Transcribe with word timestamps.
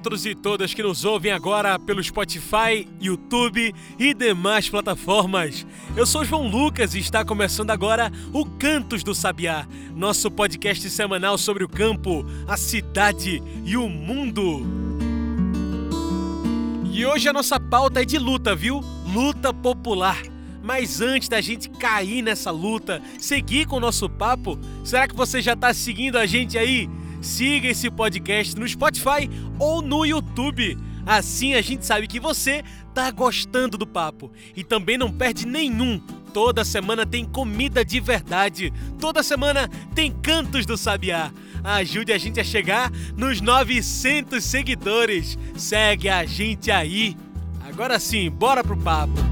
Todos 0.00 0.26
e 0.26 0.34
todas 0.34 0.72
que 0.72 0.82
nos 0.82 1.04
ouvem 1.04 1.30
agora 1.30 1.78
pelo 1.78 2.02
Spotify, 2.02 2.88
YouTube 3.00 3.74
e 3.98 4.14
demais 4.14 4.68
plataformas. 4.68 5.66
Eu 5.94 6.06
sou 6.06 6.24
João 6.24 6.48
Lucas 6.48 6.94
e 6.94 6.98
está 6.98 7.24
começando 7.24 7.70
agora 7.70 8.10
o 8.32 8.44
Cantos 8.44 9.04
do 9.04 9.14
Sabiá, 9.14 9.66
nosso 9.94 10.30
podcast 10.30 10.88
semanal 10.88 11.36
sobre 11.36 11.62
o 11.62 11.68
campo, 11.68 12.24
a 12.48 12.56
cidade 12.56 13.42
e 13.64 13.76
o 13.76 13.88
mundo. 13.88 14.66
E 16.90 17.04
hoje 17.04 17.28
a 17.28 17.32
nossa 17.32 17.60
pauta 17.60 18.02
é 18.02 18.04
de 18.04 18.18
luta, 18.18 18.54
viu? 18.56 18.80
Luta 19.12 19.52
popular. 19.52 20.22
Mas 20.62 21.00
antes 21.00 21.28
da 21.28 21.40
gente 21.40 21.68
cair 21.68 22.22
nessa 22.22 22.50
luta, 22.50 23.02
seguir 23.18 23.66
com 23.66 23.76
o 23.76 23.80
nosso 23.80 24.08
papo, 24.08 24.58
será 24.84 25.06
que 25.06 25.14
você 25.14 25.42
já 25.42 25.52
está 25.52 25.74
seguindo 25.74 26.16
a 26.16 26.24
gente 26.24 26.56
aí? 26.56 26.88
Siga 27.22 27.68
esse 27.68 27.88
podcast 27.88 28.58
no 28.58 28.68
Spotify 28.68 29.30
ou 29.58 29.80
no 29.80 30.04
YouTube. 30.04 30.76
Assim 31.06 31.54
a 31.54 31.62
gente 31.62 31.86
sabe 31.86 32.06
que 32.06 32.20
você 32.20 32.62
tá 32.92 33.10
gostando 33.10 33.78
do 33.78 33.86
papo 33.86 34.30
e 34.56 34.62
também 34.64 34.98
não 34.98 35.10
perde 35.10 35.46
nenhum. 35.46 36.00
Toda 36.34 36.64
semana 36.64 37.06
tem 37.06 37.24
comida 37.24 37.84
de 37.84 38.00
verdade. 38.00 38.72
Toda 38.98 39.22
semana 39.22 39.68
tem 39.94 40.10
cantos 40.10 40.66
do 40.66 40.76
Sabiá. 40.76 41.30
Ajude 41.62 42.12
a 42.12 42.18
gente 42.18 42.40
a 42.40 42.44
chegar 42.44 42.90
nos 43.16 43.40
900 43.40 44.42
seguidores. 44.42 45.38
Segue 45.56 46.08
a 46.08 46.24
gente 46.24 46.70
aí. 46.70 47.16
Agora 47.60 48.00
sim, 48.00 48.28
bora 48.30 48.64
pro 48.64 48.76
papo. 48.76 49.31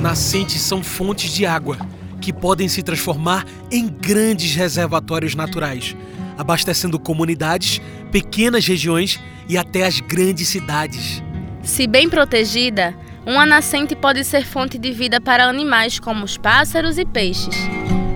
Nascentes 0.00 0.60
são 0.60 0.82
fontes 0.82 1.32
de 1.32 1.46
água 1.46 1.78
que 2.20 2.32
podem 2.32 2.68
se 2.68 2.82
transformar 2.82 3.44
em 3.70 3.88
grandes 3.88 4.54
reservatórios 4.54 5.34
naturais, 5.34 5.96
abastecendo 6.36 6.98
comunidades, 6.98 7.80
pequenas 8.12 8.66
regiões 8.66 9.20
e 9.48 9.56
até 9.56 9.84
as 9.84 10.00
grandes 10.00 10.48
cidades. 10.48 11.22
Se 11.62 11.86
bem 11.86 12.08
protegida, 12.08 12.94
uma 13.24 13.46
nascente 13.46 13.96
pode 13.96 14.22
ser 14.24 14.44
fonte 14.44 14.78
de 14.78 14.92
vida 14.92 15.20
para 15.20 15.48
animais 15.48 15.98
como 15.98 16.24
os 16.24 16.36
pássaros 16.36 16.98
e 16.98 17.04
peixes, 17.04 17.56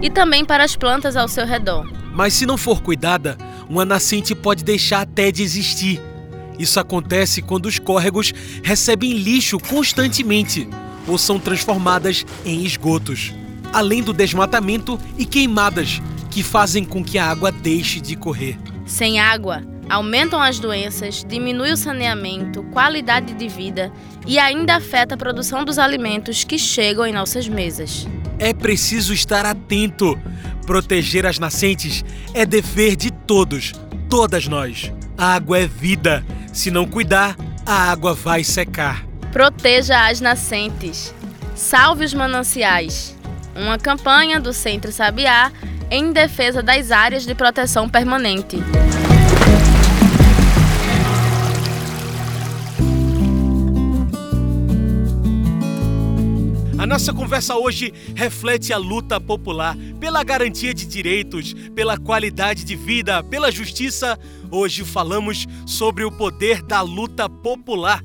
e 0.03 0.11
também 0.11 0.45
para 0.45 0.65
as 0.65 0.77
plantas 0.77 1.17
ao 1.17 1.29
seu 1.29 1.47
redor. 1.47 1.91
Mas 2.13 2.35
se 2.35 2.47
não 2.47 2.57
for 2.57 2.81
cuidada, 2.81 3.37
uma 3.69 3.85
nascente 3.85 4.35
pode 4.35 4.65
deixar 4.65 5.01
até 5.03 5.31
de 5.31 5.43
existir. 5.43 6.01
Isso 6.59 6.79
acontece 6.79 7.41
quando 7.41 7.67
os 7.67 7.79
córregos 7.79 8.33
recebem 8.63 9.15
lixo 9.15 9.59
constantemente 9.59 10.69
ou 11.11 11.19
são 11.19 11.39
transformadas 11.39 12.25
em 12.45 12.65
esgotos, 12.65 13.35
além 13.73 14.03
do 14.03 14.13
desmatamento 14.13 14.99
e 15.19 15.27
queimadas 15.27 16.01
que 16.31 16.43
fazem 16.43 16.85
com 16.85 17.03
que 17.03 17.19
a 17.19 17.27
água 17.27 17.51
deixe 17.51 18.01
de 18.01 18.15
correr. 18.15 18.57
Sem 18.87 19.19
água, 19.19 19.63
aumentam 19.89 20.41
as 20.41 20.61
doenças, 20.61 21.25
diminui 21.29 21.73
o 21.73 21.77
saneamento, 21.77 22.63
qualidade 22.65 23.35
de 23.35 23.49
vida 23.49 23.93
e 24.27 24.39
ainda 24.39 24.77
afeta 24.77 25.17
a 25.17 25.19
produção 25.19 25.65
dos 25.65 25.79
alimentos 25.79 26.45
que 26.45 26.57
chegam 26.57 27.05
em 27.05 27.13
nossas 27.13 27.49
mesas. 27.49 28.07
É 28.39 28.55
preciso 28.55 29.13
estar 29.13 29.45
atento. 29.45 30.19
Proteger 30.65 31.27
as 31.27 31.41
nascentes 31.41 32.05
é 32.33 32.47
dever 32.47 32.95
de 32.95 33.11
todos, 33.11 33.73
todas 34.09 34.47
nós. 34.47 34.93
A 35.19 35.35
água 35.35 35.59
é 35.59 35.67
vida. 35.67 36.25
Se 36.53 36.71
não 36.71 36.87
cuidar, 36.87 37.37
a 37.67 37.91
água 37.91 38.15
vai 38.15 38.45
secar. 38.45 39.10
Proteja 39.33 40.09
as 40.09 40.21
nascentes. 40.21 41.15
Salve 41.55 42.05
os 42.05 42.13
mananciais. 42.13 43.17
Uma 43.55 43.79
campanha 43.79 44.41
do 44.41 44.53
Centro 44.53 44.91
Sabiá 44.91 45.53
em 45.89 46.13
defesa 46.13 46.63
das 46.63 46.91
áreas 46.91 47.25
de 47.25 47.35
proteção 47.35 47.89
permanente. 47.89 48.59
A 56.77 56.87
nossa 56.87 57.13
conversa 57.13 57.57
hoje 57.57 57.93
reflete 58.17 58.73
a 58.73 58.79
luta 58.79 59.21
popular 59.21 59.77
pela 60.01 60.25
garantia 60.25 60.75
de 60.75 60.87
direitos, 60.87 61.55
pela 61.75 61.97
qualidade 61.97 62.65
de 62.65 62.75
vida, 62.75 63.23
pela 63.23 63.53
justiça. 63.53 64.19
Hoje 64.51 64.85
falamos 64.85 65.47
sobre 65.67 66.05
o 66.05 66.11
poder 66.11 66.63
da 66.63 66.81
luta 66.81 67.29
popular. 67.29 68.03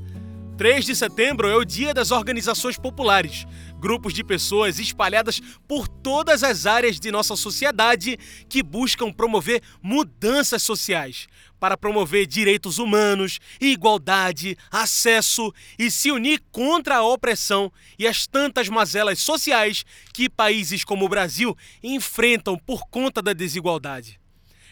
3 0.57 0.85
de 0.85 0.95
setembro 0.95 1.49
é 1.49 1.55
o 1.57 1.65
Dia 1.65 1.93
das 1.93 2.11
Organizações 2.11 2.77
Populares, 2.77 3.45
grupos 3.77 4.13
de 4.13 4.23
pessoas 4.23 4.79
espalhadas 4.79 5.41
por 5.67 5.85
todas 5.85 6.43
as 6.43 6.65
áreas 6.65 6.97
de 6.97 7.11
nossa 7.11 7.35
sociedade 7.35 8.17
que 8.47 8.63
buscam 8.63 9.11
promover 9.11 9.61
mudanças 9.83 10.63
sociais, 10.63 11.27
para 11.59 11.75
promover 11.75 12.25
direitos 12.25 12.79
humanos, 12.79 13.37
igualdade, 13.59 14.57
acesso 14.71 15.53
e 15.77 15.91
se 15.91 16.09
unir 16.09 16.41
contra 16.53 16.97
a 16.97 17.03
opressão 17.03 17.69
e 17.99 18.07
as 18.07 18.25
tantas 18.25 18.69
mazelas 18.69 19.19
sociais 19.19 19.83
que 20.13 20.29
países 20.29 20.85
como 20.85 21.03
o 21.03 21.09
Brasil 21.09 21.53
enfrentam 21.83 22.57
por 22.57 22.87
conta 22.87 23.21
da 23.21 23.33
desigualdade. 23.33 24.24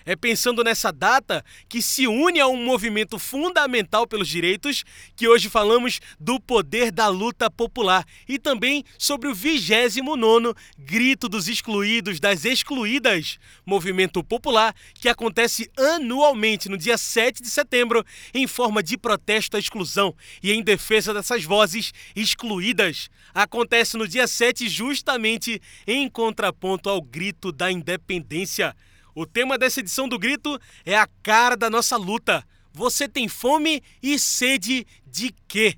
É 0.05 0.15
pensando 0.15 0.63
nessa 0.63 0.91
data 0.91 1.43
que 1.69 1.81
se 1.81 2.07
une 2.07 2.39
a 2.39 2.47
um 2.47 2.63
movimento 2.63 3.17
fundamental 3.17 4.05
pelos 4.05 4.27
direitos 4.27 4.83
que 5.15 5.27
hoje 5.27 5.49
falamos 5.49 5.99
do 6.19 6.39
poder 6.39 6.91
da 6.91 7.07
luta 7.07 7.49
popular 7.49 8.05
e 8.27 8.37
também 8.37 8.83
sobre 8.97 9.29
o 9.29 9.33
29 9.33 10.53
Grito 10.77 11.29
dos 11.29 11.47
Excluídos 11.47 12.19
das 12.19 12.43
Excluídas, 12.43 13.39
movimento 13.65 14.23
popular 14.23 14.75
que 14.95 15.07
acontece 15.07 15.71
anualmente 15.77 16.67
no 16.67 16.77
dia 16.77 16.97
7 16.97 17.41
de 17.41 17.49
setembro 17.49 18.03
em 18.33 18.45
forma 18.45 18.83
de 18.83 18.97
protesto 18.97 19.55
à 19.55 19.59
exclusão 19.59 20.13
e 20.41 20.51
em 20.51 20.61
defesa 20.61 21.13
dessas 21.13 21.43
vozes 21.43 21.93
excluídas. 22.15 23.09
Acontece 23.33 23.97
no 23.97 24.07
dia 24.07 24.27
7 24.27 24.67
justamente 24.67 25.61
em 25.87 26.09
contraponto 26.09 26.89
ao 26.89 27.01
grito 27.01 27.51
da 27.51 27.71
independência. 27.71 28.75
O 29.15 29.27
tema 29.27 29.57
dessa 29.57 29.79
edição 29.79 30.07
do 30.07 30.17
Grito 30.17 30.59
é 30.85 30.97
a 30.97 31.07
cara 31.21 31.55
da 31.55 31.69
nossa 31.69 31.95
luta. 31.97 32.43
Você 32.73 33.07
tem 33.07 33.27
fome 33.27 33.83
e 34.01 34.17
sede 34.17 34.87
de 35.05 35.33
quê? 35.47 35.77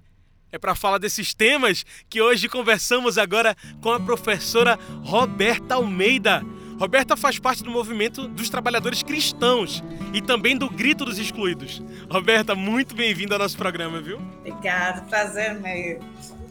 É 0.52 0.58
para 0.58 0.74
falar 0.74 1.00
desses 1.00 1.34
temas 1.34 1.86
que 2.10 2.22
hoje 2.22 2.48
conversamos 2.48 3.18
agora 3.18 3.54
com 3.82 3.92
a 3.92 4.00
professora 4.00 4.80
Roberta 5.04 5.76
Almeida. 5.76 6.42
Roberta 6.80 7.18
faz 7.18 7.38
parte 7.38 7.62
do 7.62 7.70
movimento 7.70 8.26
dos 8.26 8.50
trabalhadores 8.50 9.04
cristãos 9.04 9.84
e 10.14 10.22
também 10.22 10.58
do 10.58 10.70
Grito 10.70 11.04
dos 11.04 11.20
Excluídos. 11.20 11.82
Roberta, 12.10 12.56
muito 12.56 12.96
bem-vinda 12.96 13.36
ao 13.36 13.40
nosso 13.40 13.58
programa, 13.58 14.02
viu? 14.02 14.18
Obrigada, 14.40 15.02
prazer 15.02 15.56
meu. 15.56 16.00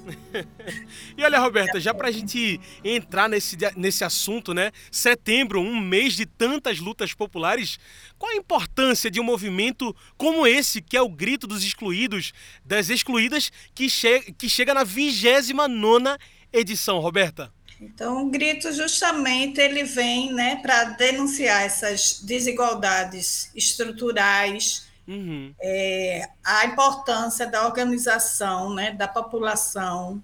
e 1.17 1.23
olha, 1.23 1.39
Roberta, 1.39 1.81
já 1.81 1.95
para 1.95 2.09
a 2.09 2.11
gente 2.11 2.61
entrar 2.83 3.29
nesse, 3.29 3.57
nesse 3.77 4.05
assunto, 4.05 4.53
né? 4.53 4.71
Setembro, 4.91 5.61
um 5.61 5.81
mês 5.81 6.15
de 6.15 6.27
tantas 6.27 6.79
lutas 6.79 7.15
populares, 7.15 7.79
qual 8.19 8.33
a 8.33 8.37
importância 8.37 9.11
de 9.11 9.21
um 9.21 9.25
movimento 9.25 9.95
como 10.17 10.47
esse, 10.47 10.83
que 10.83 10.97
é 10.97 11.03
o 11.03 11.09
Grito 11.09 11.47
dos 11.47 11.65
Excluídos, 11.65 12.33
das 12.65 12.91
Excluídas, 12.91 13.51
que, 13.75 13.89
che 13.89 14.33
que 14.37 14.49
chega 14.49 14.75
na 14.75 14.85
29 14.85 16.17
edição, 16.53 16.99
Roberta? 16.99 17.53
Então, 17.81 18.25
o 18.25 18.31
grito 18.31 18.73
justamente 18.73 19.61
ele 19.61 19.85
vem, 19.85 20.33
né, 20.33 20.57
para 20.57 20.85
denunciar 20.85 21.63
essas 21.63 22.21
desigualdades 22.23 23.51
estruturais 23.55 24.87
Uhum. 25.07 25.55
É, 25.61 26.29
a 26.43 26.65
importância 26.67 27.47
da 27.47 27.67
organização 27.67 28.75
né, 28.75 28.93
da 28.93 29.07
população, 29.07 30.23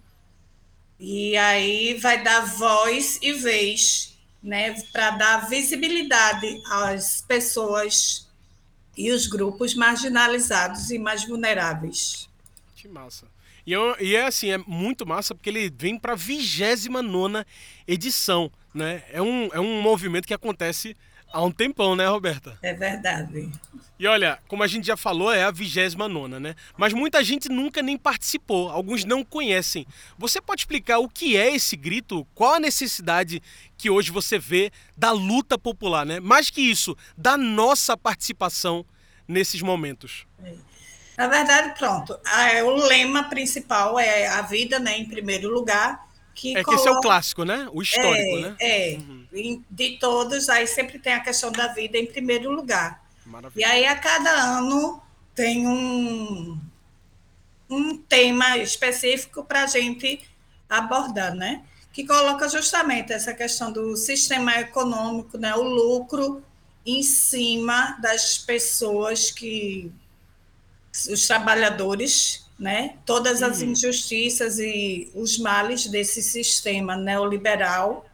e 0.99 1.37
aí 1.37 1.95
vai 1.95 2.23
dar 2.23 2.41
voz 2.41 3.19
e 3.23 3.33
vez 3.33 4.19
né, 4.43 4.75
para 4.93 5.11
dar 5.11 5.49
visibilidade 5.49 6.61
às 6.71 7.23
pessoas 7.23 8.29
e 8.97 9.11
os 9.11 9.27
grupos 9.27 9.75
marginalizados 9.75 10.91
e 10.91 10.99
mais 10.99 11.27
vulneráveis. 11.27 12.29
Que 12.75 12.89
massa. 12.89 13.27
E, 13.67 13.73
eu, 13.73 13.95
e 14.01 14.17
é 14.17 14.27
assim, 14.27 14.51
é 14.51 14.59
muito 14.59 15.07
massa 15.07 15.35
porque 15.35 15.51
ele 15.51 15.71
vem 15.71 15.99
para 15.99 16.13
a 16.13 16.17
29 16.17 17.45
edição. 17.87 18.51
Né? 18.75 19.03
É, 19.11 19.21
um, 19.21 19.49
é 19.53 19.61
um 19.61 19.81
movimento 19.81 20.27
que 20.27 20.35
acontece 20.35 20.97
Há 21.33 21.43
um 21.43 21.53
tempão, 21.53 21.95
né, 21.95 22.07
Roberta? 22.09 22.59
É 22.63 22.75
verdade. 22.75 23.51
E 23.99 24.07
olha, 24.07 24.39
como 24.49 24.63
a 24.63 24.67
gente 24.67 24.87
já 24.87 24.97
falou, 24.97 25.31
é 25.31 25.45
a 25.45 25.51
29 25.51 26.41
né? 26.41 26.55
Mas 26.77 26.93
muita 26.93 27.23
gente 27.23 27.49
nunca 27.49 27.83
nem 27.83 27.99
participou, 27.99 28.71
alguns 28.71 29.05
não 29.05 29.23
conhecem. 29.23 29.87
Você 30.19 30.41
pode 30.41 30.63
explicar 30.63 30.99
o 30.99 31.09
que 31.09 31.37
é 31.37 31.55
esse 31.55 31.77
grito? 31.77 32.27
Qual 32.35 32.55
a 32.55 32.61
necessidade 32.61 33.43
que 33.77 33.91
hoje 33.91 34.11
você 34.11 34.39
vê 34.39 34.73
da 34.97 35.13
luta 35.13 35.59
popular, 35.59 36.07
né? 36.07 36.19
Mais 36.19 36.49
que 36.49 36.63
isso, 36.63 36.97
da 37.17 37.37
nossa 37.37 37.97
participação 37.97 38.85
nesses 39.29 39.63
momentos. 39.63 40.27
Na 41.17 41.29
verdade, 41.29 41.79
pronto, 41.79 42.19
o 42.65 42.71
lema 42.87 43.25
principal 43.25 43.99
é 43.99 44.27
a 44.27 44.41
vida, 44.41 44.79
né, 44.79 44.97
em 44.97 45.05
primeiro 45.05 45.51
lugar. 45.51 46.09
Que 46.41 46.57
é 46.57 46.65
coloca... 46.65 46.71
que 46.71 46.89
esse 46.89 46.89
é 46.89 46.99
o 46.99 47.01
clássico, 47.03 47.45
né? 47.45 47.69
O 47.71 47.83
histórico, 47.83 48.39
é, 48.39 48.41
né? 48.41 48.57
É, 48.59 48.99
uhum. 48.99 49.63
de 49.71 49.99
todos, 49.99 50.49
aí 50.49 50.67
sempre 50.67 50.99
tem 50.99 51.13
a 51.13 51.21
questão 51.21 51.53
da 51.53 51.69
vida 51.69 51.99
em 51.99 52.07
primeiro 52.07 52.51
lugar. 52.51 53.05
Maravilha. 53.27 53.61
E 53.61 53.63
aí, 53.63 53.85
a 53.85 53.95
cada 53.95 54.31
ano, 54.31 55.03
tem 55.35 55.69
um, 55.69 56.59
um 57.69 57.99
tema 57.99 58.57
específico 58.57 59.45
para 59.45 59.65
a 59.65 59.67
gente 59.67 60.27
abordar, 60.67 61.35
né? 61.35 61.63
Que 61.93 62.07
coloca 62.07 62.49
justamente 62.49 63.13
essa 63.13 63.35
questão 63.35 63.71
do 63.71 63.95
sistema 63.95 64.59
econômico, 64.61 65.37
né? 65.37 65.55
O 65.55 65.63
lucro 65.63 66.43
em 66.87 67.03
cima 67.03 67.99
das 68.01 68.39
pessoas 68.39 69.31
que 69.31 69.93
os 70.91 71.27
trabalhadores, 71.27 72.47
né? 72.61 72.99
Todas 73.07 73.43
as 73.43 73.63
uhum. 73.63 73.71
injustiças 73.71 74.59
e 74.59 75.11
os 75.15 75.39
males 75.39 75.87
desse 75.87 76.23
sistema 76.23 76.95
neoliberal 76.95 78.07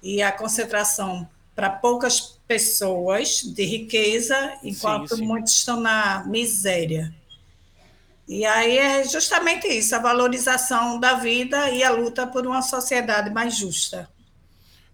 e 0.00 0.22
a 0.22 0.30
concentração 0.30 1.28
para 1.54 1.68
poucas 1.68 2.38
pessoas 2.46 3.42
de 3.42 3.64
riqueza, 3.64 4.56
enquanto 4.62 5.08
sim, 5.08 5.16
sim. 5.16 5.26
muitos 5.26 5.52
estão 5.52 5.80
na 5.80 6.22
miséria. 6.24 7.12
E 8.28 8.44
aí 8.46 8.78
é 8.78 9.04
justamente 9.04 9.66
isso, 9.66 9.96
a 9.96 9.98
valorização 9.98 11.00
da 11.00 11.14
vida 11.14 11.68
e 11.70 11.82
a 11.82 11.90
luta 11.90 12.24
por 12.24 12.46
uma 12.46 12.62
sociedade 12.62 13.30
mais 13.30 13.56
justa. 13.56 14.08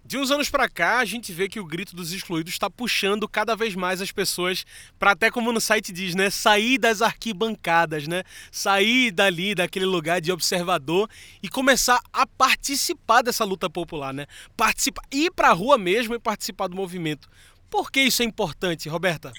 De 0.09 0.17
uns 0.17 0.31
anos 0.31 0.49
para 0.49 0.71
cá, 0.71 1.01
a 1.01 1.05
gente 1.05 1.35
vê 1.35 1.51
que 1.51 1.61
o 1.61 1.67
grito 1.67 1.95
dos 1.95 2.15
excluídos 2.15 2.55
está 2.55 2.71
puxando 2.71 3.29
cada 3.29 3.55
vez 3.55 3.75
mais 3.75 4.01
as 4.01 4.11
pessoas 4.11 4.65
para 4.99 5.11
até 5.11 5.31
como 5.31 5.53
no 5.53 5.61
site 5.61 5.93
diz, 5.93 6.15
né, 6.15 6.31
sair 6.31 6.79
das 6.79 7.03
arquibancadas, 7.03 8.09
né, 8.09 8.23
sair 8.51 9.11
dali 9.11 9.55
daquele 9.55 9.85
lugar 9.85 10.23
de 10.23 10.33
observador 10.33 11.11
e 11.43 11.49
começar 11.51 12.01
a 12.11 12.27
participar 12.27 13.21
dessa 13.21 13.45
luta 13.45 13.69
popular, 13.69 14.15
né, 14.15 14.25
participar, 14.57 15.03
ir 15.13 15.31
para 15.31 15.51
a 15.51 15.53
rua 15.53 15.77
mesmo 15.77 16.15
e 16.15 16.19
participar 16.19 16.69
do 16.69 16.75
movimento. 16.75 17.29
Por 17.69 17.93
que 17.93 18.01
isso 18.01 18.23
é 18.23 18.25
importante, 18.25 18.89
Roberta? 18.89 19.31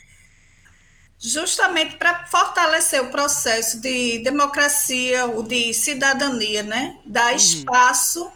Justamente 1.18 1.98
para 1.98 2.28
fortalecer 2.28 3.02
o 3.02 3.10
processo 3.10 3.82
de 3.82 4.20
democracia, 4.20 5.26
o 5.26 5.42
de 5.42 5.74
cidadania, 5.74 6.62
né, 6.62 6.96
dar 7.08 7.32
uhum. 7.32 7.36
espaço 7.38 8.32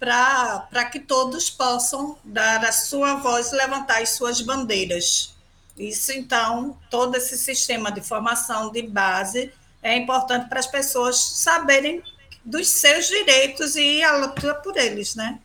para 0.00 0.86
que 0.90 0.98
todos 0.98 1.50
possam 1.50 2.18
dar 2.24 2.64
a 2.64 2.72
sua 2.72 3.16
voz 3.16 3.52
e 3.52 3.56
levantar 3.56 4.00
as 4.00 4.10
suas 4.10 4.40
bandeiras. 4.40 5.36
Isso, 5.78 6.10
então, 6.12 6.78
todo 6.90 7.14
esse 7.16 7.36
sistema 7.36 7.92
de 7.92 8.00
formação 8.00 8.72
de 8.72 8.82
base 8.82 9.52
é 9.82 9.96
importante 9.96 10.48
para 10.48 10.58
as 10.58 10.66
pessoas 10.66 11.16
saberem 11.16 12.02
dos 12.44 12.68
seus 12.68 13.06
direitos 13.08 13.76
e 13.76 14.02
a 14.02 14.16
luta 14.16 14.54
por 14.54 14.76
eles, 14.76 15.14
né? 15.14 15.38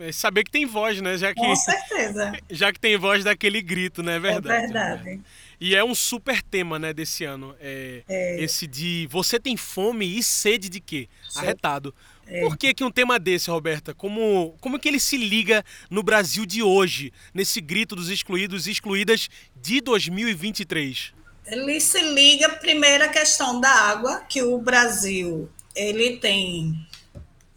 É 0.00 0.10
saber 0.10 0.42
que 0.42 0.50
tem 0.50 0.66
voz, 0.66 1.00
né? 1.00 1.16
Já 1.16 1.32
que, 1.32 1.40
Com 1.40 1.54
certeza. 1.54 2.32
Já 2.50 2.72
que 2.72 2.80
tem 2.80 2.96
voz 2.96 3.22
daquele 3.22 3.62
grito, 3.62 4.02
né? 4.02 4.16
É 4.16 4.20
verdade. 4.20 4.56
É 4.56 4.60
verdade. 4.60 5.20
E 5.60 5.76
é 5.76 5.84
um 5.84 5.94
super 5.94 6.42
tema, 6.42 6.76
né, 6.76 6.92
desse 6.92 7.22
ano. 7.24 7.54
É, 7.60 8.02
é. 8.08 8.42
Esse 8.42 8.66
de 8.66 9.06
você 9.08 9.38
tem 9.38 9.56
fome 9.56 10.18
e 10.18 10.20
sede 10.20 10.68
de 10.68 10.80
quê? 10.80 11.08
Arretado. 11.36 11.94
É. 12.32 12.40
Por 12.40 12.56
que, 12.56 12.72
que 12.72 12.82
um 12.82 12.90
tema 12.90 13.18
desse, 13.18 13.50
Roberta? 13.50 13.92
Como, 13.92 14.56
como 14.58 14.78
que 14.78 14.88
ele 14.88 14.98
se 14.98 15.18
liga 15.18 15.62
no 15.90 16.02
Brasil 16.02 16.46
de 16.46 16.62
hoje, 16.62 17.12
nesse 17.34 17.60
grito 17.60 17.94
dos 17.94 18.08
excluídos 18.08 18.66
e 18.66 18.70
excluídas 18.70 19.28
de 19.54 19.82
2023? 19.82 21.12
Ele 21.44 21.78
se 21.78 22.00
liga, 22.00 22.48
primeiro, 22.48 23.04
à 23.04 23.08
questão 23.08 23.60
da 23.60 23.68
água, 23.68 24.20
que 24.20 24.42
o 24.42 24.56
Brasil 24.56 25.50
ele 25.76 26.16
tem 26.16 26.74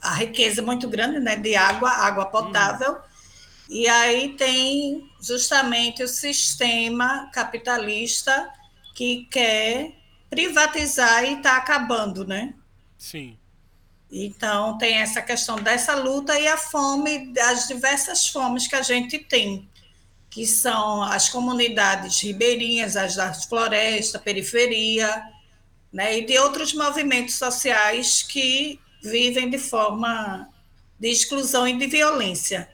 a 0.01 0.13
riqueza 0.13 0.61
muito 0.61 0.89
grande 0.89 1.21
né, 1.21 1.37
de 1.37 1.55
água, 1.55 1.89
água 1.89 2.25
potável, 2.25 2.95
hum. 2.95 2.99
e 3.69 3.87
aí 3.87 4.33
tem 4.33 5.09
justamente 5.21 6.03
o 6.03 6.07
sistema 6.07 7.29
capitalista 7.31 8.51
que 8.93 9.25
quer 9.31 9.93
privatizar 10.29 11.23
e 11.23 11.35
está 11.35 11.55
acabando, 11.55 12.27
né? 12.27 12.53
Sim. 12.97 13.37
Então, 14.17 14.77
tem 14.77 14.95
essa 14.95 15.21
questão 15.21 15.57
dessa 15.57 15.93
luta 15.93 16.39
e 16.39 16.47
a 16.47 16.55
fome, 16.55 17.33
as 17.37 17.67
diversas 17.67 18.29
fomes 18.29 18.65
que 18.65 18.75
a 18.77 18.81
gente 18.81 19.19
tem, 19.19 19.67
que 20.29 20.47
são 20.47 21.03
as 21.03 21.27
comunidades 21.27 22.21
ribeirinhas, 22.21 22.95
as 22.95 23.17
das 23.17 23.43
florestas, 23.43 24.21
periferia, 24.21 25.21
né, 25.91 26.17
e 26.17 26.25
de 26.25 26.39
outros 26.39 26.73
movimentos 26.73 27.35
sociais 27.35 28.23
que 28.23 28.79
vivem 29.03 29.49
de 29.49 29.57
forma 29.57 30.47
de 30.97 31.09
exclusão 31.09 31.67
e 31.67 31.77
de 31.77 31.85
violência. 31.85 32.69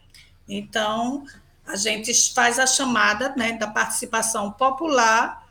Então, 0.47 1.25
a 1.65 1.75
gente 1.75 2.13
faz 2.35 2.59
a 2.59 2.67
chamada 2.67 3.33
né, 3.35 3.53
da 3.53 3.67
participação 3.67 4.51
popular 4.51 5.43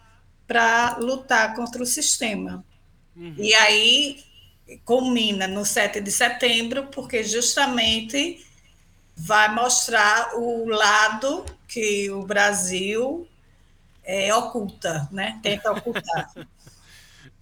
para 0.47 0.99
lutar 0.99 1.53
contra 1.57 1.83
o 1.83 1.87
sistema. 1.87 2.65
Uhum. 3.17 3.35
E 3.37 3.53
aí 3.55 4.30
culmina 4.85 5.47
no 5.47 5.65
7 5.65 6.01
de 6.01 6.11
setembro, 6.11 6.87
porque 6.89 7.23
justamente 7.25 8.45
vai 9.17 9.53
mostrar 9.55 10.37
o 10.37 10.67
lado 10.69 11.45
que 11.69 12.11
o 12.11 12.23
Brasil 12.23 13.29
é, 14.05 14.35
oculta, 14.35 15.09
né? 15.13 15.39
tenta 15.43 15.71
ocultar. 15.73 16.31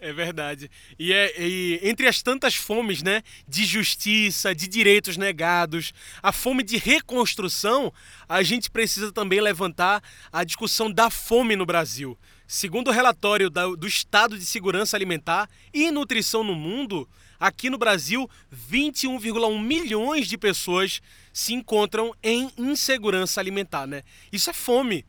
É 0.01 0.13
verdade. 0.13 0.71
E, 0.97 1.13
é, 1.13 1.43
e 1.43 1.81
entre 1.83 2.07
as 2.07 2.23
tantas 2.23 2.55
fomes, 2.55 3.03
né, 3.03 3.21
de 3.49 3.65
justiça, 3.65 4.55
de 4.55 4.69
direitos 4.69 5.17
negados, 5.17 5.93
a 6.23 6.31
fome 6.31 6.63
de 6.63 6.77
reconstrução, 6.77 7.93
a 8.29 8.45
gente 8.45 8.71
precisa 8.71 9.11
também 9.11 9.41
levantar 9.41 10.01
a 10.33 10.45
discussão 10.45 10.89
da 10.89 11.11
fome 11.11 11.57
no 11.57 11.67
Brasil. 11.67 12.17
Segundo 12.51 12.89
o 12.89 12.93
relatório 12.93 13.51
do 13.51 13.87
Estado 13.87 14.39
de 14.39 14.47
Segurança 14.47 14.97
Alimentar 14.97 15.51
e 15.71 15.91
Nutrição 15.91 16.43
no 16.43 16.55
Mundo, 16.55 17.07
aqui 17.39 17.69
no 17.69 17.77
Brasil, 17.77 18.27
21,1 18.73 19.63
milhões 19.63 20.27
de 20.27 20.39
pessoas 20.39 21.03
se 21.31 21.53
encontram 21.53 22.15
em 22.23 22.51
insegurança 22.57 23.39
alimentar. 23.39 23.87
Né? 23.87 24.03
Isso 24.33 24.49
é 24.49 24.55
fome. 24.55 25.05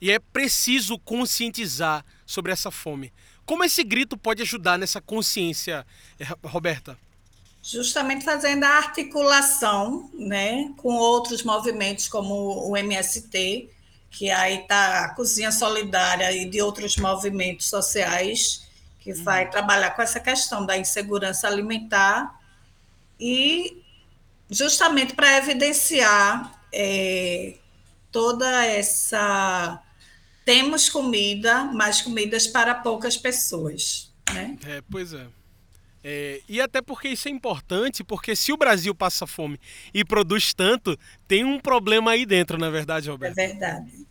E 0.00 0.10
é 0.10 0.18
preciso 0.18 0.98
conscientizar 0.98 2.02
sobre 2.24 2.50
essa 2.50 2.70
fome. 2.70 3.12
Como 3.44 3.62
esse 3.62 3.84
grito 3.84 4.16
pode 4.16 4.40
ajudar 4.40 4.78
nessa 4.78 5.02
consciência, 5.02 5.86
eh, 6.18 6.26
Roberta? 6.42 6.96
Justamente 7.62 8.24
fazendo 8.24 8.64
a 8.64 8.78
articulação 8.78 10.10
né, 10.14 10.72
com 10.78 10.94
outros 10.94 11.42
movimentos 11.42 12.08
como 12.08 12.70
o 12.70 12.74
MST, 12.74 13.68
que 14.10 14.30
aí 14.30 14.62
está 14.62 15.04
a 15.04 15.14
Cozinha 15.14 15.52
Solidária 15.52 16.30
e 16.32 16.44
de 16.44 16.60
outros 16.60 16.96
movimentos 16.96 17.68
sociais 17.68 18.68
que 18.98 19.12
uhum. 19.12 19.24
vai 19.24 19.48
trabalhar 19.48 19.90
com 19.92 20.02
essa 20.02 20.20
questão 20.20 20.66
da 20.66 20.76
insegurança 20.76 21.46
alimentar 21.46 22.38
e 23.18 23.82
justamente 24.50 25.14
para 25.14 25.38
evidenciar 25.38 26.60
é, 26.72 27.54
toda 28.10 28.66
essa 28.66 29.82
temos 30.44 30.88
comida, 30.88 31.64
mas 31.64 32.02
comidas 32.02 32.46
para 32.46 32.74
poucas 32.74 33.16
pessoas, 33.16 34.12
né? 34.32 34.58
É, 34.66 34.82
pois 34.90 35.12
é. 35.12 35.26
É, 36.02 36.40
e 36.48 36.60
até 36.60 36.80
porque 36.80 37.08
isso 37.08 37.28
é 37.28 37.30
importante, 37.30 38.02
porque 38.02 38.34
se 38.34 38.52
o 38.52 38.56
Brasil 38.56 38.94
passa 38.94 39.26
fome 39.26 39.60
e 39.92 40.04
produz 40.04 40.54
tanto, 40.54 40.98
tem 41.28 41.44
um 41.44 41.60
problema 41.60 42.12
aí 42.12 42.24
dentro, 42.24 42.56
na 42.56 42.68
é 42.68 42.70
verdade, 42.70 43.10
Roberto? 43.10 43.38
É 43.38 43.46
verdade. 43.48 44.06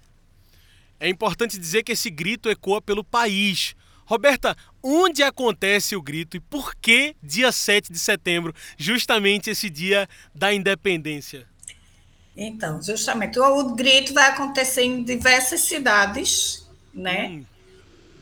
É 1.00 1.10
importante 1.10 1.58
dizer 1.58 1.84
que 1.84 1.94
esse 1.94 2.10
grito 2.10 2.50
ecoa 2.50 2.82
pelo 2.82 3.04
país. 3.04 3.76
Roberta, 4.06 4.56
onde 4.84 5.24
acontece 5.24 5.96
o 5.96 6.02
grito 6.02 6.36
e 6.38 6.40
por 6.40 6.76
que 6.76 7.16
dia 7.24 7.52
7 7.52 7.92
de 7.92 8.00
setembro, 8.00 8.54
justamente 8.78 9.50
esse 9.50 9.70
dia 9.70 10.08
da 10.34 10.54
independência? 10.54 11.48
Então, 12.36 12.82
justamente, 12.82 13.40
o 13.40 13.76
grito 13.76 14.14
vai 14.14 14.30
acontecer 14.30 14.84
em 14.84 15.04
diversas 15.04 15.62
cidades, 15.62 16.68
né? 16.94 17.30
Hum. 17.30 17.46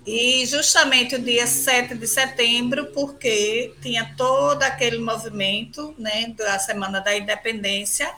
E 0.07 0.45
justamente 0.45 1.15
o 1.15 1.21
dia 1.21 1.45
7 1.45 1.93
de 1.93 2.07
setembro, 2.07 2.85
porque 2.93 3.75
tinha 3.81 4.15
todo 4.15 4.63
aquele 4.63 4.99
movimento 4.99 5.93
né, 5.99 6.27
da 6.29 6.57
Semana 6.57 7.01
da 7.01 7.17
Independência. 7.17 8.09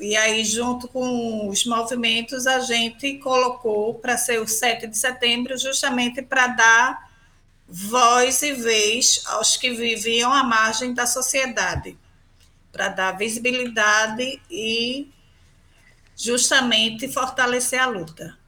E 0.00 0.16
aí, 0.16 0.44
junto 0.44 0.86
com 0.86 1.48
os 1.48 1.66
movimentos, 1.66 2.46
a 2.46 2.60
gente 2.60 3.18
colocou 3.18 3.94
para 3.94 4.16
ser 4.16 4.40
o 4.40 4.46
7 4.46 4.86
de 4.86 4.96
setembro, 4.96 5.58
justamente 5.58 6.22
para 6.22 6.46
dar 6.46 7.10
voz 7.66 8.40
e 8.42 8.52
vez 8.52 9.22
aos 9.26 9.56
que 9.56 9.70
viviam 9.70 10.32
à 10.32 10.44
margem 10.44 10.94
da 10.94 11.04
sociedade, 11.04 11.98
para 12.70 12.90
dar 12.90 13.18
visibilidade 13.18 14.40
e 14.48 15.10
justamente 16.14 17.08
fortalecer 17.08 17.80
a 17.80 17.86
luta. 17.86 18.38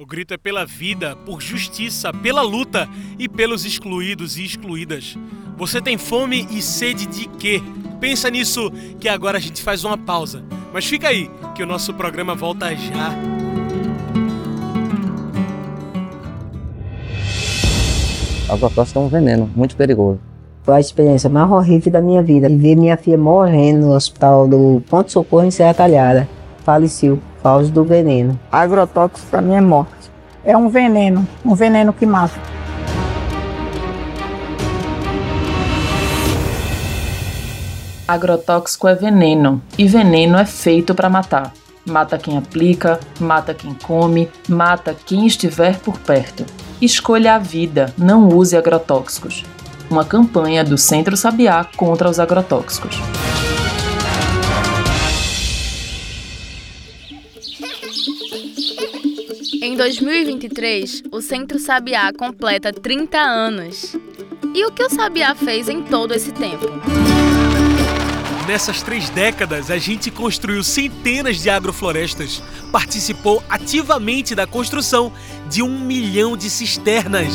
O 0.00 0.06
grito 0.06 0.32
é 0.32 0.36
pela 0.36 0.64
vida, 0.64 1.16
por 1.26 1.42
justiça, 1.42 2.12
pela 2.12 2.40
luta 2.40 2.88
e 3.18 3.28
pelos 3.28 3.64
excluídos 3.64 4.38
e 4.38 4.44
excluídas. 4.44 5.18
Você 5.56 5.80
tem 5.80 5.98
fome 5.98 6.46
e 6.52 6.62
sede 6.62 7.04
de 7.04 7.26
quê? 7.30 7.60
Pensa 7.98 8.30
nisso 8.30 8.70
que 9.00 9.08
agora 9.08 9.38
a 9.38 9.40
gente 9.40 9.60
faz 9.60 9.82
uma 9.82 9.98
pausa. 9.98 10.44
Mas 10.72 10.86
fica 10.86 11.08
aí, 11.08 11.28
que 11.52 11.64
o 11.64 11.66
nosso 11.66 11.92
programa 11.94 12.36
volta 12.36 12.72
já. 12.76 13.12
A 18.48 18.54
agrotóxica 18.54 19.00
é 19.00 19.02
um 19.02 19.08
veneno 19.08 19.50
muito 19.56 19.74
perigoso. 19.76 20.20
Foi 20.62 20.76
a 20.76 20.80
experiência 20.80 21.28
mais 21.28 21.50
horrível 21.50 21.90
da 21.90 22.00
minha 22.00 22.22
vida. 22.22 22.48
ver 22.48 22.76
minha 22.76 22.96
filha 22.96 23.18
morrendo 23.18 23.86
no 23.86 23.94
hospital 23.96 24.46
do 24.46 24.80
Ponto 24.88 25.10
Socorro 25.10 25.42
em 25.42 25.50
Serra 25.50 25.74
Talhada. 25.74 26.28
Faleceu 26.64 27.18
causa 27.48 27.72
do 27.72 27.82
veneno. 27.82 28.38
Agrotóxico 28.52 29.26
para 29.30 29.40
mim 29.40 29.54
é 29.54 29.60
morte. 29.60 30.10
É 30.44 30.54
um 30.54 30.68
veneno, 30.68 31.26
um 31.42 31.54
veneno 31.54 31.94
que 31.94 32.04
mata. 32.04 32.38
Agrotóxico 38.06 38.86
é 38.86 38.94
veneno 38.94 39.62
e 39.78 39.88
veneno 39.88 40.36
é 40.36 40.44
feito 40.44 40.94
para 40.94 41.08
matar. 41.08 41.54
Mata 41.86 42.18
quem 42.18 42.36
aplica, 42.36 43.00
mata 43.18 43.54
quem 43.54 43.72
come, 43.72 44.28
mata 44.46 44.94
quem 45.06 45.26
estiver 45.26 45.78
por 45.78 45.98
perto. 45.98 46.44
Escolha 46.82 47.34
a 47.34 47.38
vida, 47.38 47.94
não 47.96 48.28
use 48.28 48.58
agrotóxicos. 48.58 49.42
Uma 49.90 50.04
campanha 50.04 50.62
do 50.62 50.76
Centro 50.76 51.16
Sabiá 51.16 51.66
contra 51.78 52.10
os 52.10 52.20
agrotóxicos. 52.20 53.00
Em 59.60 59.76
2023, 59.76 61.02
o 61.10 61.20
Centro 61.20 61.58
Sabiá 61.58 62.12
completa 62.12 62.72
30 62.72 63.18
anos. 63.18 63.96
E 64.54 64.64
o 64.64 64.70
que 64.70 64.84
o 64.84 64.88
Sabiá 64.88 65.34
fez 65.34 65.68
em 65.68 65.82
todo 65.82 66.14
esse 66.14 66.30
tempo? 66.30 66.66
Nessas 68.46 68.82
três 68.82 69.10
décadas, 69.10 69.68
a 69.70 69.76
gente 69.76 70.12
construiu 70.12 70.62
centenas 70.62 71.42
de 71.42 71.50
agroflorestas, 71.50 72.40
participou 72.70 73.42
ativamente 73.48 74.34
da 74.34 74.46
construção 74.46 75.12
de 75.50 75.60
um 75.60 75.80
milhão 75.80 76.36
de 76.36 76.48
cisternas. 76.48 77.34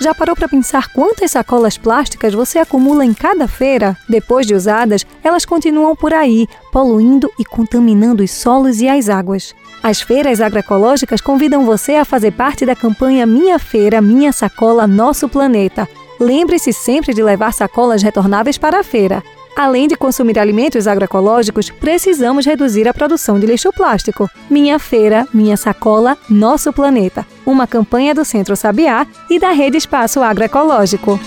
Já 0.08 0.16
parou 0.16 0.38
para 0.38 0.48
pensar 0.48 0.88
quantas 0.94 1.32
sacolas 1.32 1.78
plásticas 1.78 2.34
você 2.34 2.60
acumula 2.60 3.04
em 3.04 3.14
cada 3.14 3.46
feira? 3.46 3.98
Depois 4.08 4.48
de 4.48 4.56
usadas, 4.56 5.06
elas 5.22 5.44
continuam 5.44 5.98
por 5.98 6.14
aí, 6.14 6.48
poluindo 6.72 7.30
e 7.38 7.44
contaminando 7.44 8.24
os 8.24 8.32
solos 8.32 8.80
e 8.80 8.88
as 8.88 9.10
águas. 9.10 9.54
As 9.84 10.00
feiras 10.00 10.40
agroecológicas 10.40 11.20
convidam 11.20 11.66
você 11.66 11.96
a 11.96 12.06
fazer 12.06 12.32
parte 12.32 12.66
da 12.66 12.74
campanha 12.74 13.26
Minha 13.26 13.60
Feira, 13.60 14.00
Minha 14.00 14.32
Sacola, 14.32 14.88
Nosso 14.88 15.28
Planeta. 15.28 15.86
Lembre-se 16.18 16.72
sempre 16.72 17.14
de 17.14 17.22
levar 17.22 17.52
sacolas 17.52 18.02
retornáveis 18.02 18.58
para 18.58 18.80
a 18.80 18.84
feira. 18.86 19.22
Além 19.58 19.88
de 19.88 19.96
consumir 19.96 20.38
alimentos 20.38 20.86
agroecológicos, 20.86 21.72
precisamos 21.72 22.46
reduzir 22.46 22.88
a 22.88 22.94
produção 22.94 23.40
de 23.40 23.48
lixo 23.48 23.74
plástico. 23.74 24.30
Minha 24.48 24.78
Feira, 24.78 25.28
Minha 25.34 25.58
Sacola, 25.58 26.16
Nosso 26.30 26.72
Planeta. 26.72 27.26
Uma 27.44 27.66
campanha 27.66 28.14
do 28.14 28.24
Centro 28.24 28.56
Sabiá 28.56 29.08
e 29.28 29.40
da 29.40 29.50
Rede 29.50 29.76
Espaço 29.76 30.22
Agroecológico. 30.22 31.20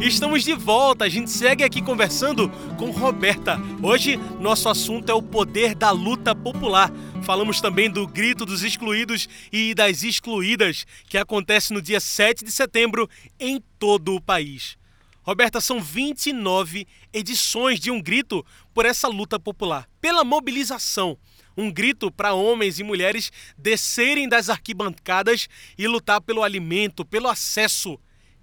Estamos 0.00 0.42
de 0.42 0.54
volta, 0.54 1.04
a 1.04 1.08
gente 1.08 1.30
segue 1.30 1.62
aqui 1.62 1.80
conversando 1.80 2.50
com 2.76 2.90
Roberta. 2.90 3.60
Hoje, 3.82 4.18
nosso 4.40 4.68
assunto 4.68 5.10
é 5.10 5.14
o 5.14 5.22
poder 5.22 5.74
da 5.74 5.92
luta 5.92 6.34
popular. 6.34 6.90
Falamos 7.26 7.60
também 7.60 7.90
do 7.90 8.06
Grito 8.06 8.46
dos 8.46 8.62
Excluídos 8.62 9.28
e 9.50 9.74
das 9.74 10.04
Excluídas, 10.04 10.86
que 11.08 11.18
acontece 11.18 11.72
no 11.74 11.82
dia 11.82 11.98
7 11.98 12.44
de 12.44 12.52
setembro 12.52 13.10
em 13.36 13.60
todo 13.80 14.14
o 14.14 14.20
país. 14.20 14.78
Roberta, 15.24 15.60
são 15.60 15.82
29 15.82 16.86
edições 17.12 17.80
de 17.80 17.90
um 17.90 18.00
grito 18.00 18.46
por 18.72 18.86
essa 18.86 19.08
luta 19.08 19.40
popular, 19.40 19.88
pela 20.00 20.22
mobilização. 20.22 21.18
Um 21.56 21.68
grito 21.68 22.12
para 22.12 22.32
homens 22.32 22.78
e 22.78 22.84
mulheres 22.84 23.32
descerem 23.58 24.28
das 24.28 24.48
arquibancadas 24.48 25.48
e 25.76 25.88
lutar 25.88 26.20
pelo 26.20 26.44
alimento, 26.44 27.04
pelo 27.04 27.26
acesso 27.26 27.98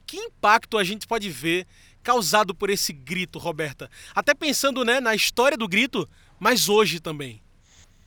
que 0.06 0.18
impacto 0.18 0.78
a 0.78 0.84
gente 0.84 1.08
pode 1.08 1.30
ver 1.30 1.66
causado 2.04 2.54
por 2.54 2.70
esse 2.70 2.92
grito, 2.92 3.40
Roberta? 3.40 3.90
Até 4.14 4.34
pensando 4.34 4.84
né, 4.84 5.00
na 5.00 5.16
história 5.16 5.58
do 5.58 5.70
grito, 5.70 6.06
mas 6.38 6.68
hoje 6.68 7.00
também. 7.00 7.43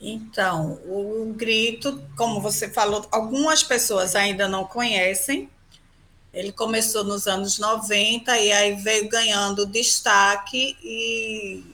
Então, 0.00 0.80
o 0.84 1.32
grito, 1.34 2.02
como 2.16 2.40
você 2.40 2.68
falou, 2.68 3.06
algumas 3.10 3.62
pessoas 3.62 4.14
ainda 4.14 4.46
não 4.46 4.64
conhecem. 4.64 5.48
Ele 6.32 6.52
começou 6.52 7.02
nos 7.02 7.26
anos 7.26 7.58
90 7.58 8.38
e 8.38 8.52
aí 8.52 8.74
veio 8.74 9.08
ganhando 9.08 9.66
destaque 9.66 10.76
e, 10.82 11.64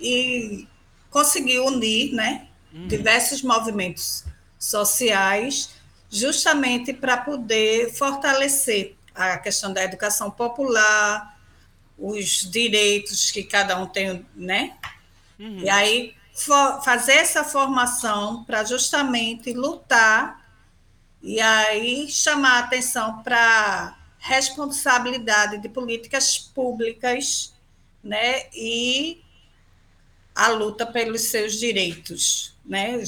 e 0.00 0.66
conseguiu 1.10 1.66
unir 1.66 2.14
né, 2.14 2.48
uhum. 2.72 2.88
diversos 2.88 3.42
movimentos 3.42 4.24
sociais 4.58 5.70
justamente 6.10 6.94
para 6.94 7.18
poder 7.18 7.92
fortalecer 7.92 8.96
a 9.14 9.36
questão 9.36 9.72
da 9.72 9.84
educação 9.84 10.30
popular, 10.30 11.38
os 11.98 12.50
direitos 12.50 13.30
que 13.30 13.42
cada 13.42 13.78
um 13.78 13.86
tem, 13.86 14.24
né? 14.34 14.76
Uhum. 15.38 15.58
E 15.58 15.68
aí 15.68 16.15
fazer 16.84 17.14
essa 17.14 17.42
formação 17.42 18.44
para 18.44 18.62
justamente 18.64 19.52
lutar 19.52 20.44
e 21.22 21.40
aí 21.40 22.08
chamar 22.08 22.56
a 22.56 22.58
atenção 22.60 23.22
para 23.22 23.96
responsabilidade 24.18 25.58
de 25.58 25.68
políticas 25.68 26.38
públicas, 26.38 27.54
né? 28.02 28.48
E 28.54 29.22
a 30.34 30.48
luta 30.48 30.84
pelos 30.84 31.22
seus 31.22 31.54
direitos, 31.54 32.54
né? 32.64 33.00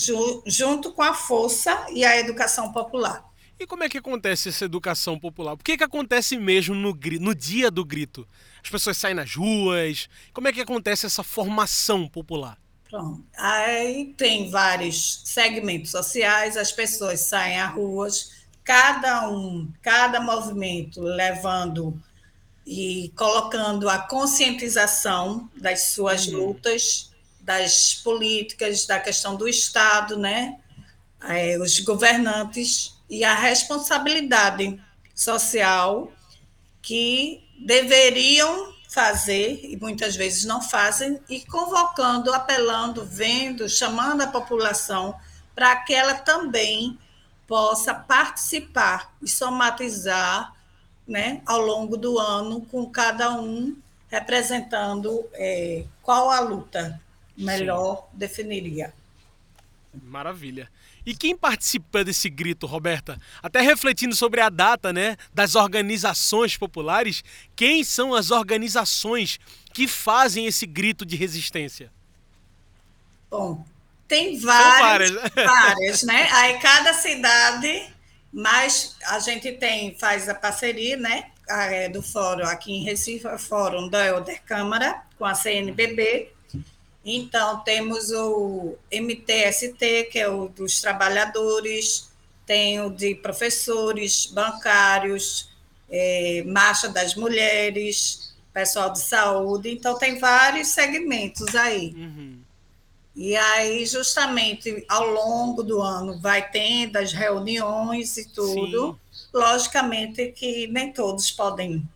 Junto 0.46 0.92
com 0.92 1.02
a 1.02 1.12
força 1.12 1.86
e 1.92 2.04
a 2.04 2.18
educação 2.18 2.72
popular. 2.72 3.28
E 3.60 3.66
como 3.66 3.82
é 3.82 3.88
que 3.88 3.98
acontece 3.98 4.48
essa 4.48 4.64
educação 4.64 5.18
popular? 5.18 5.56
Por 5.56 5.64
que, 5.64 5.76
que 5.76 5.84
acontece 5.84 6.38
mesmo 6.38 6.74
no, 6.74 6.96
no 7.20 7.34
dia 7.34 7.70
do 7.70 7.84
grito? 7.84 8.26
As 8.62 8.70
pessoas 8.70 8.96
saem 8.96 9.16
nas 9.16 9.34
ruas? 9.34 10.08
Como 10.32 10.46
é 10.46 10.52
que 10.52 10.60
acontece 10.60 11.06
essa 11.06 11.24
formação 11.24 12.08
popular? 12.08 12.56
Pronto. 12.90 13.22
Aí 13.36 14.14
tem 14.16 14.50
vários 14.50 15.22
segmentos 15.24 15.90
sociais, 15.90 16.56
as 16.56 16.72
pessoas 16.72 17.20
saem 17.20 17.60
às 17.60 17.74
ruas, 17.74 18.32
cada 18.64 19.28
um, 19.28 19.70
cada 19.82 20.20
movimento 20.20 21.00
levando 21.02 22.00
e 22.66 23.12
colocando 23.16 23.88
a 23.88 23.98
conscientização 23.98 25.50
das 25.56 25.88
suas 25.88 26.26
uhum. 26.26 26.46
lutas, 26.46 27.10
das 27.40 27.94
políticas, 27.94 28.86
da 28.86 29.00
questão 29.00 29.36
do 29.36 29.48
Estado, 29.48 30.18
né? 30.18 30.58
É, 31.22 31.58
os 31.58 31.80
governantes 31.80 32.94
e 33.08 33.24
a 33.24 33.34
responsabilidade 33.34 34.80
social 35.14 36.12
que 36.80 37.42
deveriam 37.58 38.72
fazer, 38.88 39.60
e 39.64 39.76
muitas 39.76 40.16
vezes 40.16 40.44
não 40.44 40.62
fazem, 40.62 41.20
e 41.28 41.40
convocando, 41.42 42.32
apelando, 42.32 43.04
vendo, 43.04 43.68
chamando 43.68 44.22
a 44.22 44.26
população 44.26 45.14
para 45.54 45.76
que 45.76 45.92
ela 45.92 46.14
também 46.14 46.98
possa 47.46 47.94
participar 47.94 49.14
e 49.22 49.28
somatizar 49.28 50.54
né, 51.06 51.42
ao 51.46 51.60
longo 51.60 51.96
do 51.96 52.18
ano, 52.18 52.62
com 52.66 52.86
cada 52.86 53.32
um 53.32 53.76
representando 54.08 55.26
é, 55.34 55.84
qual 56.02 56.30
a 56.30 56.40
luta 56.40 57.00
melhor 57.36 58.08
Sim. 58.10 58.18
definiria. 58.18 58.94
Maravilha. 60.02 60.70
E 61.08 61.16
quem 61.16 61.34
participa 61.34 62.04
desse 62.04 62.28
grito, 62.28 62.66
Roberta? 62.66 63.18
Até 63.42 63.62
refletindo 63.62 64.14
sobre 64.14 64.42
a 64.42 64.50
data, 64.50 64.92
né, 64.92 65.16
das 65.32 65.54
organizações 65.54 66.54
populares, 66.54 67.24
quem 67.56 67.82
são 67.82 68.12
as 68.12 68.30
organizações 68.30 69.40
que 69.72 69.88
fazem 69.88 70.44
esse 70.44 70.66
grito 70.66 71.06
de 71.06 71.16
resistência? 71.16 71.90
Bom, 73.30 73.64
tem 74.06 74.38
várias, 74.38 75.10
várias. 75.12 75.32
várias, 75.34 76.02
né? 76.02 76.28
Aí 76.30 76.58
cada 76.58 76.92
cidade, 76.92 77.90
mas 78.30 78.94
a 79.06 79.18
gente 79.18 79.52
tem 79.52 79.96
faz 79.98 80.28
a 80.28 80.34
parceria, 80.34 80.98
né, 80.98 81.30
é, 81.48 81.88
do 81.88 82.02
fórum 82.02 82.44
aqui 82.44 82.70
em 82.70 82.84
Recife, 82.84 83.26
o 83.26 83.38
fórum 83.38 83.88
da 83.88 84.04
Elder 84.04 84.42
Câmara 84.44 85.04
com 85.16 85.24
a 85.24 85.34
CNBB 85.34 86.32
então, 87.04 87.60
temos 87.60 88.10
o 88.10 88.76
MTST, 88.92 90.08
que 90.10 90.18
é 90.18 90.28
o 90.28 90.48
dos 90.48 90.80
trabalhadores, 90.80 92.10
tem 92.44 92.80
o 92.80 92.90
de 92.90 93.14
professores, 93.14 94.26
bancários, 94.26 95.50
é, 95.88 96.42
Marcha 96.46 96.88
das 96.88 97.14
Mulheres, 97.14 98.34
pessoal 98.52 98.92
de 98.92 99.00
saúde. 99.00 99.70
Então, 99.70 99.98
tem 99.98 100.18
vários 100.18 100.68
segmentos 100.68 101.54
aí. 101.54 101.94
Uhum. 101.96 102.40
E 103.14 103.36
aí, 103.36 103.84
justamente, 103.86 104.84
ao 104.88 105.08
longo 105.08 105.62
do 105.62 105.80
ano, 105.80 106.20
vai 106.20 106.50
tendo 106.50 106.96
as 106.96 107.12
reuniões 107.12 108.16
e 108.16 108.28
tudo. 108.28 108.98
Sim. 109.10 109.26
Logicamente 109.32 110.32
que 110.32 110.66
nem 110.68 110.92
todos 110.92 111.30
podem 111.30 111.86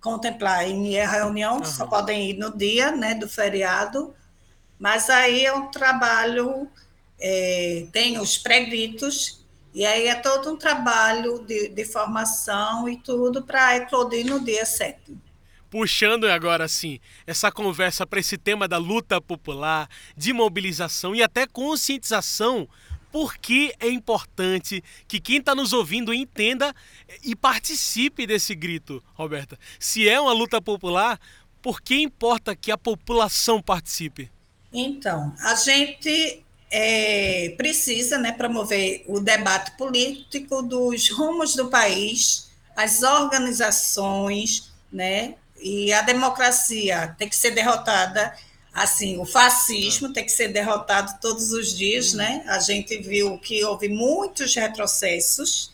contemplar 0.00 0.68
em 0.68 0.90
reunião, 0.92 1.56
uhum. 1.56 1.64
só 1.64 1.86
podem 1.86 2.30
ir 2.30 2.34
no 2.34 2.54
dia 2.54 2.92
né, 2.92 3.14
do 3.14 3.26
feriado 3.26 4.14
mas 4.84 5.08
aí 5.08 5.46
é 5.46 5.54
um 5.54 5.68
trabalho, 5.68 6.68
é, 7.18 7.86
tem 7.90 8.18
os 8.18 8.36
pré-gritos, 8.36 9.42
e 9.72 9.82
aí 9.86 10.08
é 10.08 10.14
todo 10.14 10.52
um 10.52 10.58
trabalho 10.58 11.38
de, 11.38 11.68
de 11.68 11.86
formação 11.86 12.86
e 12.86 12.98
tudo 12.98 13.42
para 13.42 13.78
eclodir 13.78 14.26
no 14.26 14.44
dia 14.44 14.66
7 14.66 15.16
puxando 15.70 16.26
agora 16.26 16.64
assim 16.66 17.00
essa 17.26 17.50
conversa 17.50 18.06
para 18.06 18.20
esse 18.20 18.38
tema 18.38 18.68
da 18.68 18.76
luta 18.76 19.20
popular, 19.20 19.88
de 20.16 20.32
mobilização 20.32 21.16
e 21.16 21.22
até 21.22 21.48
conscientização, 21.48 22.68
porque 23.10 23.74
é 23.80 23.88
importante 23.88 24.84
que 25.08 25.18
quem 25.18 25.38
está 25.38 25.52
nos 25.52 25.72
ouvindo 25.72 26.14
entenda 26.14 26.72
e 27.24 27.34
participe 27.34 28.24
desse 28.24 28.54
grito, 28.54 29.02
Roberta. 29.14 29.58
Se 29.80 30.08
é 30.08 30.20
uma 30.20 30.32
luta 30.32 30.62
popular, 30.62 31.18
por 31.60 31.80
que 31.80 31.96
importa 31.96 32.54
que 32.54 32.70
a 32.70 32.78
população 32.78 33.60
participe? 33.60 34.30
Então, 34.76 35.32
a 35.38 35.54
gente 35.54 36.44
é, 36.68 37.54
precisa 37.56 38.18
né, 38.18 38.32
promover 38.32 39.04
o 39.06 39.20
debate 39.20 39.70
político 39.78 40.60
dos 40.62 41.08
rumos 41.10 41.54
do 41.54 41.68
país, 41.68 42.50
as 42.74 43.04
organizações, 43.04 44.72
né, 44.92 45.36
e 45.62 45.92
a 45.92 46.02
democracia 46.02 47.14
tem 47.16 47.28
que 47.28 47.36
ser 47.36 47.52
derrotada. 47.52 48.36
Assim, 48.72 49.16
o 49.18 49.24
fascismo 49.24 50.12
tem 50.12 50.24
que 50.24 50.32
ser 50.32 50.48
derrotado 50.48 51.20
todos 51.20 51.52
os 51.52 51.72
dias, 51.78 52.12
né? 52.12 52.44
A 52.48 52.58
gente 52.58 52.98
viu 52.98 53.38
que 53.38 53.62
houve 53.64 53.88
muitos 53.88 54.52
retrocessos. 54.56 55.72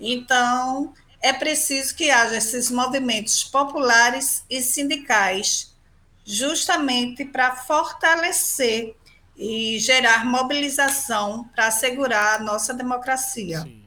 Então, 0.00 0.94
é 1.20 1.30
preciso 1.34 1.94
que 1.94 2.10
haja 2.10 2.36
esses 2.38 2.70
movimentos 2.70 3.44
populares 3.44 4.44
e 4.48 4.62
sindicais 4.62 5.71
justamente 6.24 7.24
para 7.24 7.56
fortalecer 7.56 8.94
e 9.36 9.78
gerar 9.78 10.24
mobilização 10.24 11.44
para 11.54 11.68
assegurar 11.68 12.40
a 12.40 12.44
nossa 12.44 12.72
democracia. 12.74 13.60
Sim. 13.60 13.82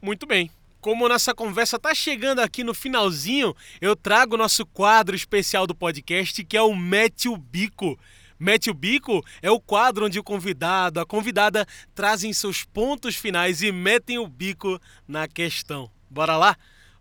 Muito 0.00 0.26
bem. 0.26 0.50
Como 0.80 1.08
nossa 1.08 1.34
conversa 1.34 1.76
está 1.76 1.94
chegando 1.94 2.40
aqui 2.40 2.62
no 2.62 2.72
finalzinho, 2.72 3.54
eu 3.80 3.96
trago 3.96 4.34
o 4.34 4.38
nosso 4.38 4.64
quadro 4.64 5.16
especial 5.16 5.66
do 5.66 5.74
podcast, 5.74 6.44
que 6.44 6.56
é 6.56 6.62
o 6.62 6.76
Mete 6.76 7.28
o 7.28 7.36
Bico. 7.36 7.98
Mete 8.38 8.70
o 8.70 8.74
Bico 8.74 9.24
é 9.42 9.50
o 9.50 9.58
quadro 9.58 10.06
onde 10.06 10.18
o 10.18 10.22
convidado, 10.22 11.00
a 11.00 11.06
convidada 11.06 11.66
trazem 11.94 12.32
seus 12.32 12.62
pontos 12.62 13.16
finais 13.16 13.62
e 13.62 13.72
metem 13.72 14.18
o 14.18 14.28
bico 14.28 14.80
na 15.08 15.26
questão. 15.26 15.90
Bora 16.08 16.36
lá? 16.36 16.56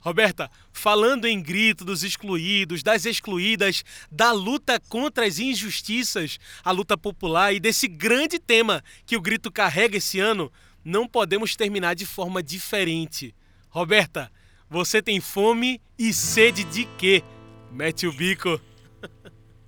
Roberta, 0.05 0.51
falando 0.71 1.25
em 1.25 1.41
grito 1.41 1.83
dos 1.83 2.03
excluídos, 2.03 2.83
das 2.83 3.07
excluídas, 3.07 3.83
da 4.11 4.31
luta 4.31 4.79
contra 4.87 5.25
as 5.25 5.39
injustiças, 5.39 6.37
a 6.63 6.69
luta 6.69 6.95
popular 6.95 7.51
e 7.51 7.59
desse 7.59 7.87
grande 7.87 8.37
tema 8.37 8.83
que 9.03 9.17
o 9.17 9.21
grito 9.21 9.51
carrega 9.51 9.97
esse 9.97 10.19
ano, 10.19 10.53
não 10.83 11.07
podemos 11.07 11.55
terminar 11.55 11.95
de 11.95 12.05
forma 12.05 12.43
diferente. 12.43 13.33
Roberta, 13.67 14.31
você 14.69 15.01
tem 15.01 15.19
fome 15.19 15.81
e 15.97 16.13
sede 16.13 16.63
de 16.65 16.85
quê? 16.99 17.23
Mete 17.71 18.05
o 18.05 18.13
bico. 18.13 18.61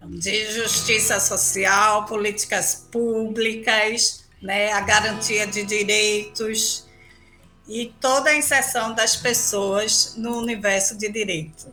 De 0.06 0.52
justiça 0.52 1.20
social, 1.20 2.06
políticas 2.06 2.88
públicas, 2.92 4.24
né, 4.40 4.72
a 4.72 4.82
garantia 4.82 5.48
de 5.48 5.64
direitos 5.64 6.87
e 7.68 7.94
toda 8.00 8.30
a 8.30 8.38
inserção 8.38 8.94
das 8.94 9.16
pessoas 9.16 10.16
no 10.18 10.38
universo 10.38 10.98
de 10.98 11.10
direito. 11.10 11.68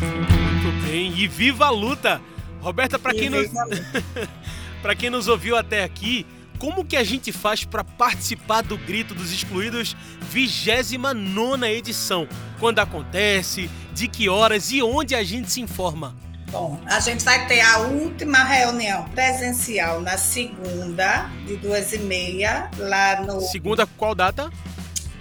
Muito 0.00 0.86
bem, 0.86 1.12
e 1.18 1.26
viva 1.26 1.66
a 1.66 1.70
luta! 1.70 2.20
Roberta, 2.60 2.98
para 2.98 3.12
quem, 3.14 3.30
nos... 3.30 3.48
quem 4.98 5.10
nos 5.10 5.28
ouviu 5.28 5.56
até 5.56 5.82
aqui, 5.82 6.26
como 6.60 6.84
que 6.84 6.96
a 6.96 7.02
gente 7.02 7.32
faz 7.32 7.64
para 7.64 7.82
participar 7.82 8.62
do 8.62 8.76
Grito 8.76 9.14
dos 9.14 9.32
Excluídos 9.32 9.96
29 10.20 11.66
edição? 11.66 12.28
Quando 12.60 12.78
acontece, 12.78 13.68
de 13.94 14.06
que 14.06 14.28
horas 14.28 14.70
e 14.70 14.82
onde 14.82 15.14
a 15.14 15.24
gente 15.24 15.50
se 15.50 15.60
informa? 15.60 16.14
Bom, 16.50 16.78
a 16.84 17.00
gente 17.00 17.24
vai 17.24 17.46
ter 17.46 17.60
a 17.60 17.78
última 17.78 18.44
reunião 18.44 19.08
presencial 19.10 20.02
na 20.02 20.18
segunda, 20.18 21.30
de 21.46 21.56
duas 21.56 21.92
e 21.94 21.98
meia, 21.98 22.70
lá 22.76 23.22
no. 23.22 23.40
Segunda, 23.40 23.86
qual 23.96 24.14
data? 24.14 24.50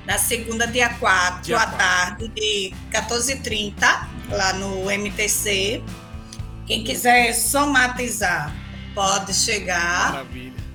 Na 0.05 0.17
segunda, 0.17 0.67
dia 0.67 0.89
4, 0.89 1.43
dia 1.43 1.57
à 1.57 1.67
4. 1.67 1.77
tarde, 1.77 2.27
de 2.29 2.73
14h30, 2.91 4.07
lá 4.31 4.53
no 4.53 4.91
MTC. 4.91 5.83
Quem 6.65 6.83
quiser 6.83 7.31
somatizar, 7.33 8.53
pode 8.93 9.33
chegar. 9.33 10.11
Maravilha. 10.13 10.68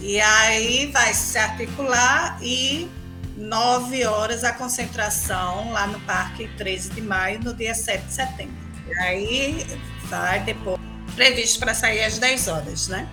E 0.00 0.20
aí 0.20 0.90
vai 0.92 1.12
se 1.12 1.38
articular 1.38 2.38
e 2.42 2.88
nove 3.36 4.04
horas 4.04 4.44
a 4.44 4.52
concentração 4.52 5.72
lá 5.72 5.86
no 5.86 6.00
Parque 6.00 6.48
13 6.56 6.90
de 6.90 7.02
Maio, 7.02 7.40
no 7.42 7.54
dia 7.54 7.74
7 7.74 8.06
de 8.06 8.12
setembro. 8.12 8.54
E 8.88 8.94
aí 8.98 9.66
vai 10.04 10.40
depois, 10.40 10.80
previsto 11.14 11.58
para 11.58 11.74
sair 11.74 12.02
às 12.02 12.18
10 12.18 12.48
horas, 12.48 12.88
né? 12.88 13.08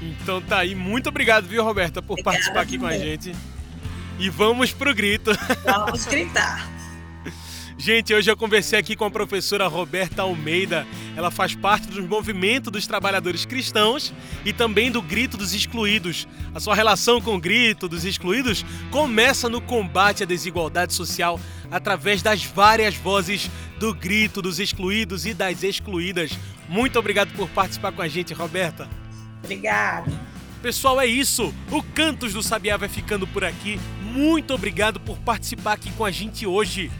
Então 0.00 0.40
tá 0.40 0.58
aí. 0.58 0.74
Muito 0.74 1.08
obrigado, 1.08 1.46
viu, 1.46 1.62
Roberta, 1.62 2.00
por 2.00 2.14
Obrigada 2.14 2.32
participar 2.32 2.62
aqui 2.62 2.78
com 2.78 2.86
a 2.86 2.96
gente. 2.96 3.34
E 4.18 4.28
vamos 4.30 4.72
pro 4.72 4.94
grito. 4.94 5.30
Vamos 5.64 6.06
gritar. 6.06 6.79
Gente, 7.80 8.12
hoje 8.12 8.30
eu 8.30 8.36
conversei 8.36 8.78
aqui 8.78 8.94
com 8.94 9.06
a 9.06 9.10
professora 9.10 9.66
Roberta 9.66 10.20
Almeida. 10.20 10.86
Ela 11.16 11.30
faz 11.30 11.54
parte 11.54 11.88
do 11.88 12.06
movimento 12.06 12.70
dos 12.70 12.86
trabalhadores 12.86 13.46
cristãos 13.46 14.12
e 14.44 14.52
também 14.52 14.90
do 14.92 15.00
Grito 15.00 15.38
dos 15.38 15.54
Excluídos. 15.54 16.28
A 16.54 16.60
sua 16.60 16.74
relação 16.74 17.22
com 17.22 17.36
o 17.36 17.40
Grito 17.40 17.88
dos 17.88 18.04
Excluídos 18.04 18.66
começa 18.90 19.48
no 19.48 19.62
combate 19.62 20.22
à 20.22 20.26
desigualdade 20.26 20.92
social 20.92 21.40
através 21.70 22.20
das 22.20 22.44
várias 22.44 22.96
vozes 22.96 23.50
do 23.78 23.94
Grito 23.94 24.42
dos 24.42 24.60
Excluídos 24.60 25.24
e 25.24 25.32
das 25.32 25.62
Excluídas. 25.62 26.32
Muito 26.68 26.98
obrigado 26.98 27.32
por 27.32 27.48
participar 27.48 27.92
com 27.92 28.02
a 28.02 28.08
gente, 28.08 28.34
Roberta. 28.34 28.86
Obrigada. 29.42 30.12
Pessoal, 30.60 31.00
é 31.00 31.06
isso. 31.06 31.54
O 31.70 31.82
Cantos 31.82 32.34
do 32.34 32.42
Sabiá 32.42 32.76
vai 32.76 32.90
ficando 32.90 33.26
por 33.26 33.42
aqui. 33.42 33.80
Muito 34.02 34.52
obrigado 34.52 35.00
por 35.00 35.16
participar 35.20 35.72
aqui 35.72 35.90
com 35.92 36.04
a 36.04 36.10
gente 36.10 36.46
hoje. 36.46 36.90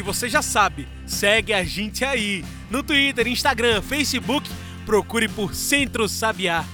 E 0.00 0.02
você 0.02 0.30
já 0.30 0.40
sabe, 0.40 0.88
segue 1.04 1.52
a 1.52 1.62
gente 1.62 2.06
aí 2.06 2.42
no 2.70 2.82
Twitter, 2.82 3.28
Instagram, 3.28 3.82
Facebook, 3.82 4.50
procure 4.86 5.28
por 5.28 5.54
Centro 5.54 6.08
Sabiá. 6.08 6.64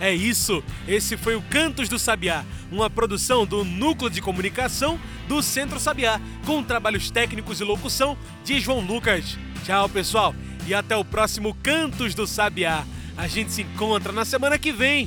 É 0.00 0.14
isso, 0.14 0.64
esse 0.88 1.14
foi 1.18 1.36
o 1.36 1.42
Cantos 1.42 1.90
do 1.90 1.98
Sabiá, 1.98 2.42
uma 2.72 2.88
produção 2.88 3.44
do 3.44 3.66
Núcleo 3.66 4.08
de 4.08 4.22
Comunicação 4.22 4.98
do 5.28 5.42
Centro 5.42 5.78
Sabiá, 5.78 6.18
com 6.46 6.62
trabalhos 6.62 7.10
técnicos 7.10 7.60
e 7.60 7.64
locução 7.64 8.16
de 8.46 8.58
João 8.58 8.80
Lucas. 8.80 9.36
Tchau, 9.62 9.86
pessoal, 9.86 10.34
e 10.66 10.72
até 10.72 10.96
o 10.96 11.04
próximo 11.04 11.54
Cantos 11.62 12.14
do 12.14 12.26
Sabiá. 12.26 12.86
A 13.14 13.28
gente 13.28 13.52
se 13.52 13.60
encontra 13.60 14.10
na 14.10 14.24
semana 14.24 14.58
que 14.58 14.72
vem. 14.72 15.06